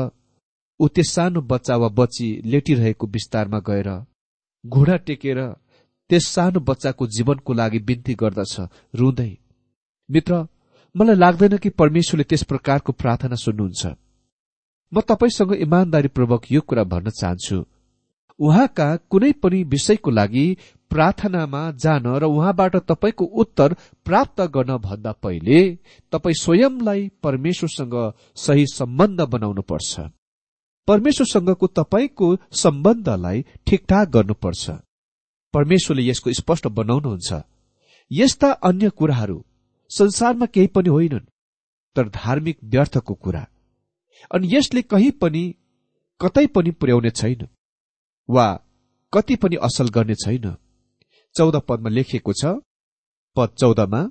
ऊ 0.80 0.88
त्यस 0.88 1.14
सानो 1.14 1.40
बच्चा 1.52 1.76
वा 1.76 1.88
बच्ची 1.94 2.28
लेटिरहेको 2.44 3.06
विस्तारमा 3.06 3.58
गएर 3.70 3.90
घुँडा 4.68 4.96
टेकेर 4.96 5.38
त्यस 6.10 6.26
सानो 6.26 6.60
बच्चाको 6.60 7.06
जीवनको 7.06 7.52
लागि 7.52 7.78
बिन्ती 7.78 8.14
गर्दछ 8.14 8.54
रुँदै। 8.94 9.32
मित्र 10.08 10.46
मलाई 10.94 11.16
लाग्दैन 11.16 11.56
कि 11.56 11.68
परमेश्वरले 11.70 12.24
त्यस 12.24 12.42
प्रकारको 12.42 12.92
प्रार्थना 12.92 13.36
सुन्नुहुन्छ। 13.36 13.86
म 14.92 15.00
तपाईँसँग 15.00 15.52
इमान्दारीपूर्वक 15.56 16.52
यो 16.52 16.60
कुरा 16.60 16.84
भन्न 16.84 17.10
चाहन्छु। 17.10 17.64
उहाँका 18.40 18.88
कुनै 19.10 19.32
पनि 19.32 19.62
विषयको 19.64 20.10
लागि 20.10 20.46
प्रार्थनामा 20.90 21.62
जान 21.82 22.06
र 22.16 22.24
उहाँबाट 22.24 22.76
तपाईँको 22.88 23.24
उत्तर 23.24 23.74
प्राप्त 24.04 24.40
गर्न 24.54 24.76
भन्दा 24.78 25.12
पहिले 25.12 25.60
तपाईँ 26.12 26.40
स्वयंलाई 26.40 27.08
परमेश्वरसँग 27.22 27.94
सही 28.36 28.66
सम्बन्ध 28.66 29.20
बनाउनु 29.20 29.62
पर्छ 29.62 30.00
परमेश्वरसँगको 30.88 31.66
तपाईँको 31.66 32.26
सम्बन्धलाई 32.54 33.44
ठिकठाक 33.66 34.08
गर्नुपर्छ। 34.08 34.70
परमेश्वरले 35.54 36.02
यसको 36.08 36.32
स्पष्ट 36.32 36.66
बनाउनुहुन्छ। 36.78 37.42
यस्ता 38.10 38.50
अन्य 38.68 38.90
कुराहरू 38.90 39.38
संसारमा 39.90 40.46
केही 40.46 40.66
पनि 40.66 40.88
होइनन् 40.88 41.30
तर 41.96 42.08
धार्मिक 42.08 42.58
व्यर्थको 42.64 43.14
कुरा। 43.14 43.46
अनि 44.30 44.48
यसले 44.52 44.82
कहीँ 44.82 45.10
पनि 45.20 45.42
कतै 46.20 46.46
पनि 46.46 46.70
पुर्याउने 46.70 47.10
छैन 47.10 47.48
वा 48.28 48.46
कति 49.12 49.36
पनि 49.36 49.56
असल 49.56 49.88
गर्ने 49.88 50.14
छैन। 50.14 50.54
चौध 51.34 51.56
पदमा 51.68 51.90
लेखिएको 51.90 52.32
छ 52.32 52.44
पद 53.36 53.50
चौधमा 53.60 54.02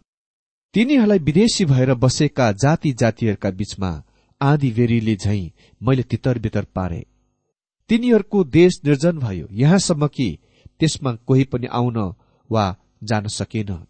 तिनीहरूलाई 0.74 1.20
विदेशी 1.20 1.66
भएर 1.66 1.94
बसेका 1.94 2.52
जाति 2.54 2.92
जातिहरूका 2.94 3.50
बीचमा 3.52 3.92
आधी 4.42 4.72
बेरीले 4.72 5.16
झै 5.16 5.52
मैले 5.82 6.04
तितर 6.04 6.40
बितर 6.40 6.66
पारे। 6.66 7.06
तिनीहरूको 7.90 8.44
देश 8.44 8.82
निर्जन 8.86 9.20
भयो। 9.20 9.48
यहाँसम्म 9.52 10.08
कि 10.08 10.38
त्यसमा 10.80 11.16
कोही 11.16 11.44
पनि 11.44 11.68
आउन 11.68 11.98
वा 12.52 12.78
जान 13.04 13.28
सकेन। 13.28 13.86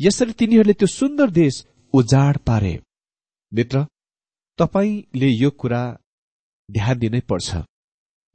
यसरी 0.00 0.32
तिनीहरूले 0.32 0.72
त्यो 0.72 0.86
सुन्दर 0.86 1.30
देश 1.30 1.66
उजाड 1.92 2.38
पारे। 2.38 2.80
मित्र 3.54 3.86
तपाईँले 4.58 5.28
यो 5.28 5.50
कुरा 5.50 5.98
ध्यान 6.70 6.98
दिनै 6.98 7.20
पर्छ। 7.20 7.56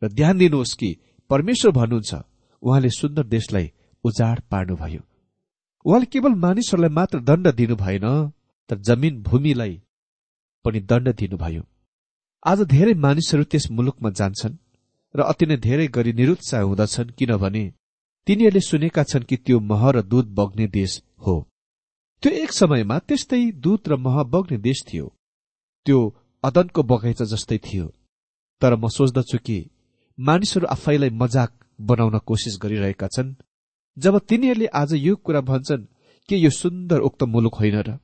र 0.02 0.08
ध्यान 0.08 0.38
दिनुहोस् 0.38 0.76
कि 0.76 0.98
परमेश्वर 1.30 1.72
भन्नुहुन्छ 1.72 2.14
उहाँले 2.62 2.90
सुन्दर 2.90 3.24
देशलाई 3.24 3.72
उजाड 4.04 4.42
पार्नुभयो। 4.42 5.02
उहाँले 5.86 6.06
केवल 6.06 6.34
मानिसहरूलाई 6.36 6.90
मात्र 6.90 7.20
दण्ड 7.20 7.48
दिनु 7.48 7.76
भएन 7.76 8.32
तर 8.70 8.78
जमिन 8.78 9.22
भूमिलाई 9.22 9.82
पनि 10.66 10.80
दण्ड 10.80 11.08
दिनुभयो। 11.10 11.64
आज 12.46 12.60
धेरै 12.64 12.94
मानिसहरू 12.94 13.44
त्यस 13.44 13.66
मुलुकमा 13.72 14.10
जान्छन् 14.10 14.56
र 15.16 15.20
अति 15.22 15.46
नै 15.46 15.58
धेरै 15.58 15.88
गरी 15.88 16.14
निरुत्साह 16.14 16.62
हुँदछन् 16.62 17.16
किनभने 17.18 17.64
तिनीहरूले 18.28 18.60
सुनेका 18.60 19.04
छन् 19.04 19.24
कि 19.24 19.38
त्यो 19.38 19.60
मह 19.60 19.82
र 19.92 20.02
दूध 20.02 20.28
बग्ने 20.34 20.68
देश 20.68 20.92
हो। 21.18 21.36
त्यो 22.24 22.32
एक 22.34 22.52
समयमा 22.52 23.00
त्यस्तै 23.00 23.52
दूध 23.52 23.82
र 23.88 23.96
मह 23.96 24.24
बग्ने 24.24 24.58
देश 24.58 24.84
थियो। 24.94 25.06
त्यो 25.86 26.00
अदनको 26.44 26.82
बगैँचा 26.84 27.26
जस्तै 27.26 27.58
थियो। 27.58 27.86
तर 28.62 28.76
म 28.76 28.88
सोच्दछु 28.88 29.38
कि 29.38 29.58
मानिसहरू 30.20 30.68
आफैलाई 30.68 31.10
मजाक 31.10 31.52
बनाउन 31.82 32.18
कोसिस 32.20 32.60
गरिरहेका 32.62 33.08
छन्। 33.08 33.36
जब 33.98 34.20
तिनीहरूले 34.20 34.66
आज 34.66 34.94
यो 34.94 35.16
कुरा 35.16 35.42
भन्छन् 35.42 35.90
के 36.30 36.36
यो 36.36 36.50
सुन्दर 36.50 37.00
उक्त 37.00 37.24
मुलुक 37.24 37.56
होइन 37.56 37.78
र। 37.82 37.98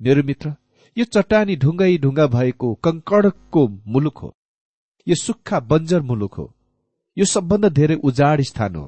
मेरो 0.00 0.22
मित्र 0.22 0.54
यो 0.98 1.04
चट्टानी 1.04 1.54
ढुङ्गै 1.56 1.96
ढुङ्गा 1.98 2.26
भएको 2.26 2.68
कंकडको 2.84 3.62
मुलुक 3.86 4.18
हो। 4.18 4.28
यो 5.06 5.14
सुक्खा 5.14 5.58
बन्जर 5.70 6.00
मुलुक 6.02 6.34
हो। 6.34 6.46
यो 7.16 7.24
सबभन्दा 7.24 7.68
धेरै 7.78 7.96
उजाड 8.08 8.40
स्थान 8.50 8.76
हो। 8.76 8.86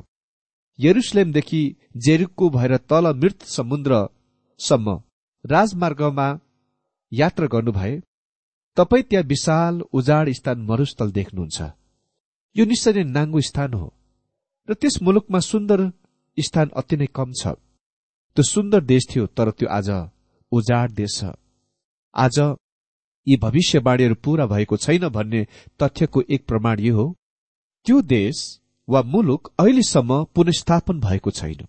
यरुसलेमदेखि 0.78 1.62
जेरुको 1.96 2.48
भएर 2.50 2.76
तल 2.90 3.06
मृत 3.16 3.42
समुद्रसम्म 3.48 4.96
राजमार्गमा 5.44 6.28
यात्रा 7.12 7.46
गर्नुभए 7.46 7.92
तपाईँ 8.76 9.02
त्यहाँ 9.02 9.24
विशाल 9.24 9.80
उजाड 9.92 10.30
स्थान 10.38 10.58
मरुस्थल 10.68 11.10
देख्नुहुन्छ। 11.18 11.58
यो 12.56 12.64
निश्चय 12.64 12.92
नै 12.92 13.04
नाङ्गो 13.16 13.40
स्थान 13.48 13.74
हो 13.74 13.88
र 14.68 14.74
त्यस 14.74 14.96
मुलुकमा 15.02 15.40
सुन्दर 15.50 15.80
स्थान 16.38 16.68
अति 16.74 16.96
नै 16.96 17.08
कम 17.18 17.28
छ। 17.32 17.54
त्यो 18.36 18.42
सुन्दर 18.44 18.80
देश 18.92 19.06
थियो 19.10 19.26
तर 19.36 19.50
त्यो 19.58 19.68
आज 19.68 19.88
उजाड 20.52 20.88
देश 20.92 21.14
छ। 21.18 21.32
आज 22.14 22.38
यी 23.26 23.36
भविष्यवाणीहरू 23.36 24.14
पूरा 24.14 24.46
भएको 24.46 24.76
छैन 24.76 25.08
भन्ने 25.08 25.46
तथ्यको 25.80 26.22
एक 26.30 26.46
प्रमाण 26.46 26.80
यो 26.80 26.94
हो। 26.96 27.14
त्यो 27.86 28.00
देश 28.02 28.60
वा 28.88 29.02
मुलुक 29.02 29.52
अहिलेसम्म 29.58 30.24
पुनस्थापन 30.34 31.00
भएको 31.00 31.30
छैन। 31.30 31.66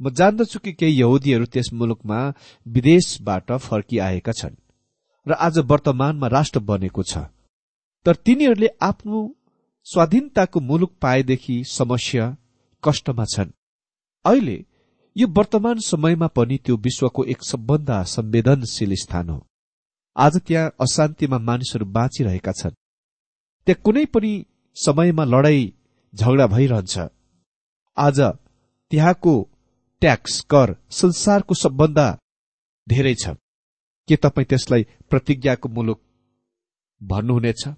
म 0.00 0.10
जान्दछु 0.10 0.58
कि 0.58 0.72
केही 0.72 1.00
यहुदीहरू 1.00 1.46
त्यस 1.46 1.70
मुलुकमा 1.72 2.18
विदेशबाट 2.66 3.52
फर्किआएका 3.52 4.32
छन् 4.32 4.54
र 5.26 5.32
आज 5.32 5.58
वर्तमानमा 5.70 6.26
राष्ट्र 6.28 6.60
बनेको 6.60 7.02
छ। 7.02 7.18
तर 8.06 8.14
तिनीहरूले 8.16 8.68
आफ्नो 8.82 9.20
स्वाधीनताको 9.86 10.60
मुलुक 10.60 10.92
पाएदेखि 11.02 11.62
समस्या 11.68 12.36
कष्टमा 12.84 13.24
छन्। 13.24 13.50
अहिले 14.24 14.64
यो 15.16 15.26
वर्तमान 15.28 15.78
समयमा 15.78 16.26
पनि 16.26 16.58
त्यो 16.64 16.76
विश्वको 16.76 17.24
एक 17.24 17.42
सबभन्दा 17.42 18.02
संवेदनशील 18.04 18.94
स्थान 18.94 19.28
हो। 19.28 19.38
आज 20.16 20.38
त्यहाँ 20.46 20.72
अशान्तिमा 20.80 21.38
मानिसहरू 21.38 21.86
बाँचिरहेका 21.86 22.52
छन्। 22.52 22.70
त्यहाँ 23.66 23.82
कुनै 23.84 24.04
पनि 24.04 24.44
समयमा 24.74 25.24
लडाई 25.24 25.74
झगडा 26.14 26.46
भइरहन्छ। 26.46 26.98
आज 27.96 28.20
त्यहाँको 28.90 29.48
ट्याक्स 30.00 30.40
कर 30.40 30.76
संसारको 30.90 31.54
सबभन्दा 31.54 32.18
धेरै 32.88 33.14
छ। 33.14 33.28
के 34.08 34.16
तपाईँ 34.16 34.46
त्यसलाई 34.46 34.86
प्रतिज्ञाको 35.10 35.68
मुलुक 35.68 36.00
भन्नुहुनेछ? 37.02 37.68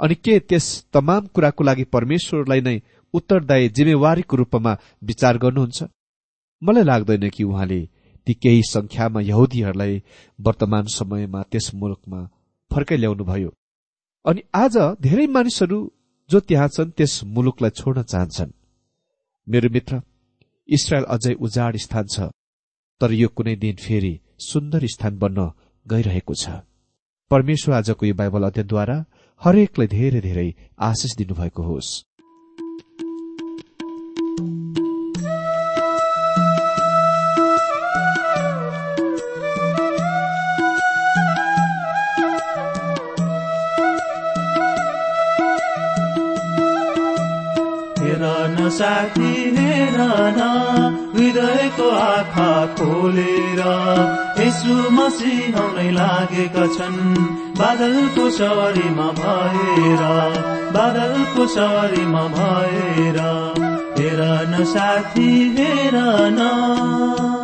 अनि 0.00 0.14
के 0.14 0.38
त्यस 0.38 0.86
तमाम 0.92 1.26
कुराको 1.26 1.64
लागि 1.64 1.84
परमेश्वरलाई 1.84 2.60
नै 2.60 2.82
उत्तरदायी 3.14 3.68
जिम्मेवारीको 3.68 4.36
रूपमा 4.36 4.78
विचार 5.02 5.38
गर्नुहुन्छ? 5.38 5.82
मलाई 6.62 6.84
लाग्दैन 6.84 7.30
कि 7.30 7.44
उहाँले 7.44 7.88
ती 8.26 8.32
केही 8.34 8.62
संख्यामा 8.66 9.20
यहुदीहरूलाई 9.22 10.02
वर्तमान 10.38 10.84
समयमा 10.96 11.42
त्यस 11.50 11.70
मुलुकमा 11.74 12.20
फर्काइ 12.70 12.98
ल्याउनुभयो 12.98 13.50
अनि 14.24 14.40
आज 14.54 14.76
धेरै 15.02 15.26
मानिसहरू 15.36 15.78
जो 16.30 16.40
त्यहाँ 16.40 16.68
छन् 16.68 16.90
त्यस 16.96 17.20
मुलुकलाई 17.34 17.70
छोड्न 17.70 18.02
चाहन्छन्। 18.02 18.52
मेरो 19.46 19.68
मित्र 19.70 20.00
इसरायल 20.68 21.04
अझै 21.14 21.32
उजाड 21.44 21.76
स्थान 21.76 22.06
छ 22.06 22.16
तर 23.00 23.12
यो 23.12 23.28
कुनै 23.28 23.54
दिन 23.56 23.76
फेरि 23.76 24.14
सुन्दर 24.40 24.86
स्थान 24.86 25.18
बन्न 25.18 25.50
गइरहेको 25.86 26.34
छ। 26.34 26.64
परमेश्वर 27.30 27.74
आजको 27.74 28.06
यो 28.06 28.14
बाइबल 28.14 28.42
अध्ययनद्वारा 28.48 28.96
हरेकलाई 29.42 29.86
धेरै 29.86 30.20
धेरै 30.20 30.48
आशिष 30.80 31.12
दिनुभएको 31.16 31.62
होस्। 31.62 31.90
साथी 48.74 49.32
हेर 49.56 49.98
हृदयको 51.14 51.88
आँखा 51.90 52.50
खोलेर। 52.76 53.60
यसु 54.38 54.74
मसिह 54.90 55.58
आउनै 55.60 55.90
लागेका 55.90 56.66
छन् 56.74 56.98
बादलको 57.58 58.28
सवारीमा 58.30 59.08
भएर 59.20 60.02
बादलको 60.74 61.46
सवारीमा 61.46 62.26
भएर। 62.36 63.18
हेर 63.98 64.20
न 64.50 64.64
साथी 64.64 65.30
हेर 65.58 65.96
न। 66.38 67.43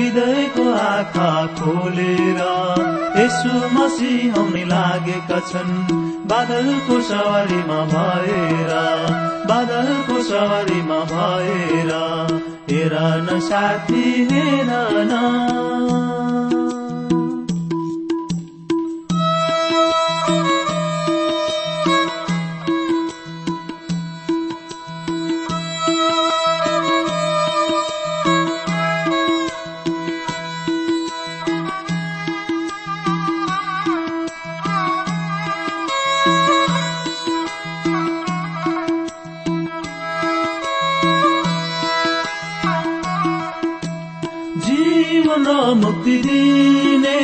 हृदयको 0.00 0.62
आँखा 0.72 1.30
खोलेर 1.56 2.38
यसो 3.16 3.56
मसी 3.72 4.12
आउने 4.30 4.64
लागेका 4.64 5.38
छन्। 5.48 5.72
बादलको 6.30 7.00
सवारीमा 7.08 7.80
भएर 7.92 8.72
बादलको 9.50 10.22
सवारीमा 10.22 11.00
भएर 11.12 11.92
हेर 12.70 12.96
न 13.26 13.40
साथी 13.40 14.04
हेर 14.32 14.72
न। 15.12 16.19
दिने 46.18 47.18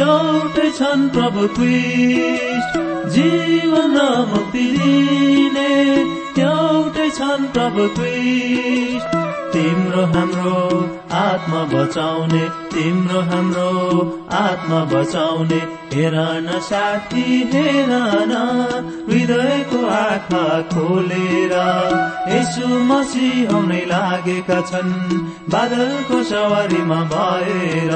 एउटै 0.00 0.70
छन् 0.70 1.08
प्रभु 1.10 1.46
क्रिस्ट। 1.48 2.78
जीवन 3.08 3.96
मुक्ति 4.30 4.64
दिने 4.76 5.68
एउटै 6.42 7.08
छन् 7.10 7.48
प्रभु 7.48 7.88
क्रिस्ट। 7.98 9.16
तिम्रो 9.52 10.04
हाम्रो 10.06 10.58
आत्मा 11.12 11.62
बचाउने 11.72 12.48
तिम्रो 12.74 13.20
हाम्रो 13.20 13.70
आत्मा 14.32 14.84
बचाउने 14.84 15.60
हेर 15.92 16.14
न 16.14 16.58
साथी 16.62 17.24
हेर 17.52 17.90
न 18.28 18.34
हृदयको 19.08 19.80
आँखा 19.88 20.44
खोलेर 20.70 21.52
यसु 22.28 22.68
मसी 22.88 23.30
आउनै 23.46 23.82
लागेका 23.86 24.60
छन्। 24.70 24.92
बादलको 25.52 26.22
सवारीमा 26.24 27.00
भएर 27.12 27.92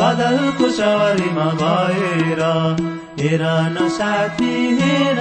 बादलको 0.00 0.70
सवारीमा 0.78 1.48
भएर 1.62 2.42
हेर 3.20 3.42
न 3.74 3.88
साथी 3.98 4.54
हेर 4.80 5.20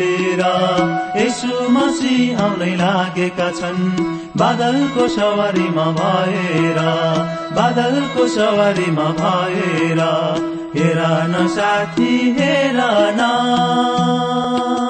खोलेर 0.00 0.42
यसु 1.16 1.68
मसी 1.68 2.16
आउनै 2.34 2.72
लागेका 2.76 3.48
छन्। 3.50 3.80
बादलको 4.40 5.08
सवारीमा 5.16 5.86
भएर 5.98 6.78
बादलको 7.56 8.26
सवारीमा 8.34 9.08
भएर 9.20 10.00
हेर 10.76 11.00
न 11.32 11.46
साथी 11.56 12.14
हेर 12.38 12.80
न। 13.18 14.89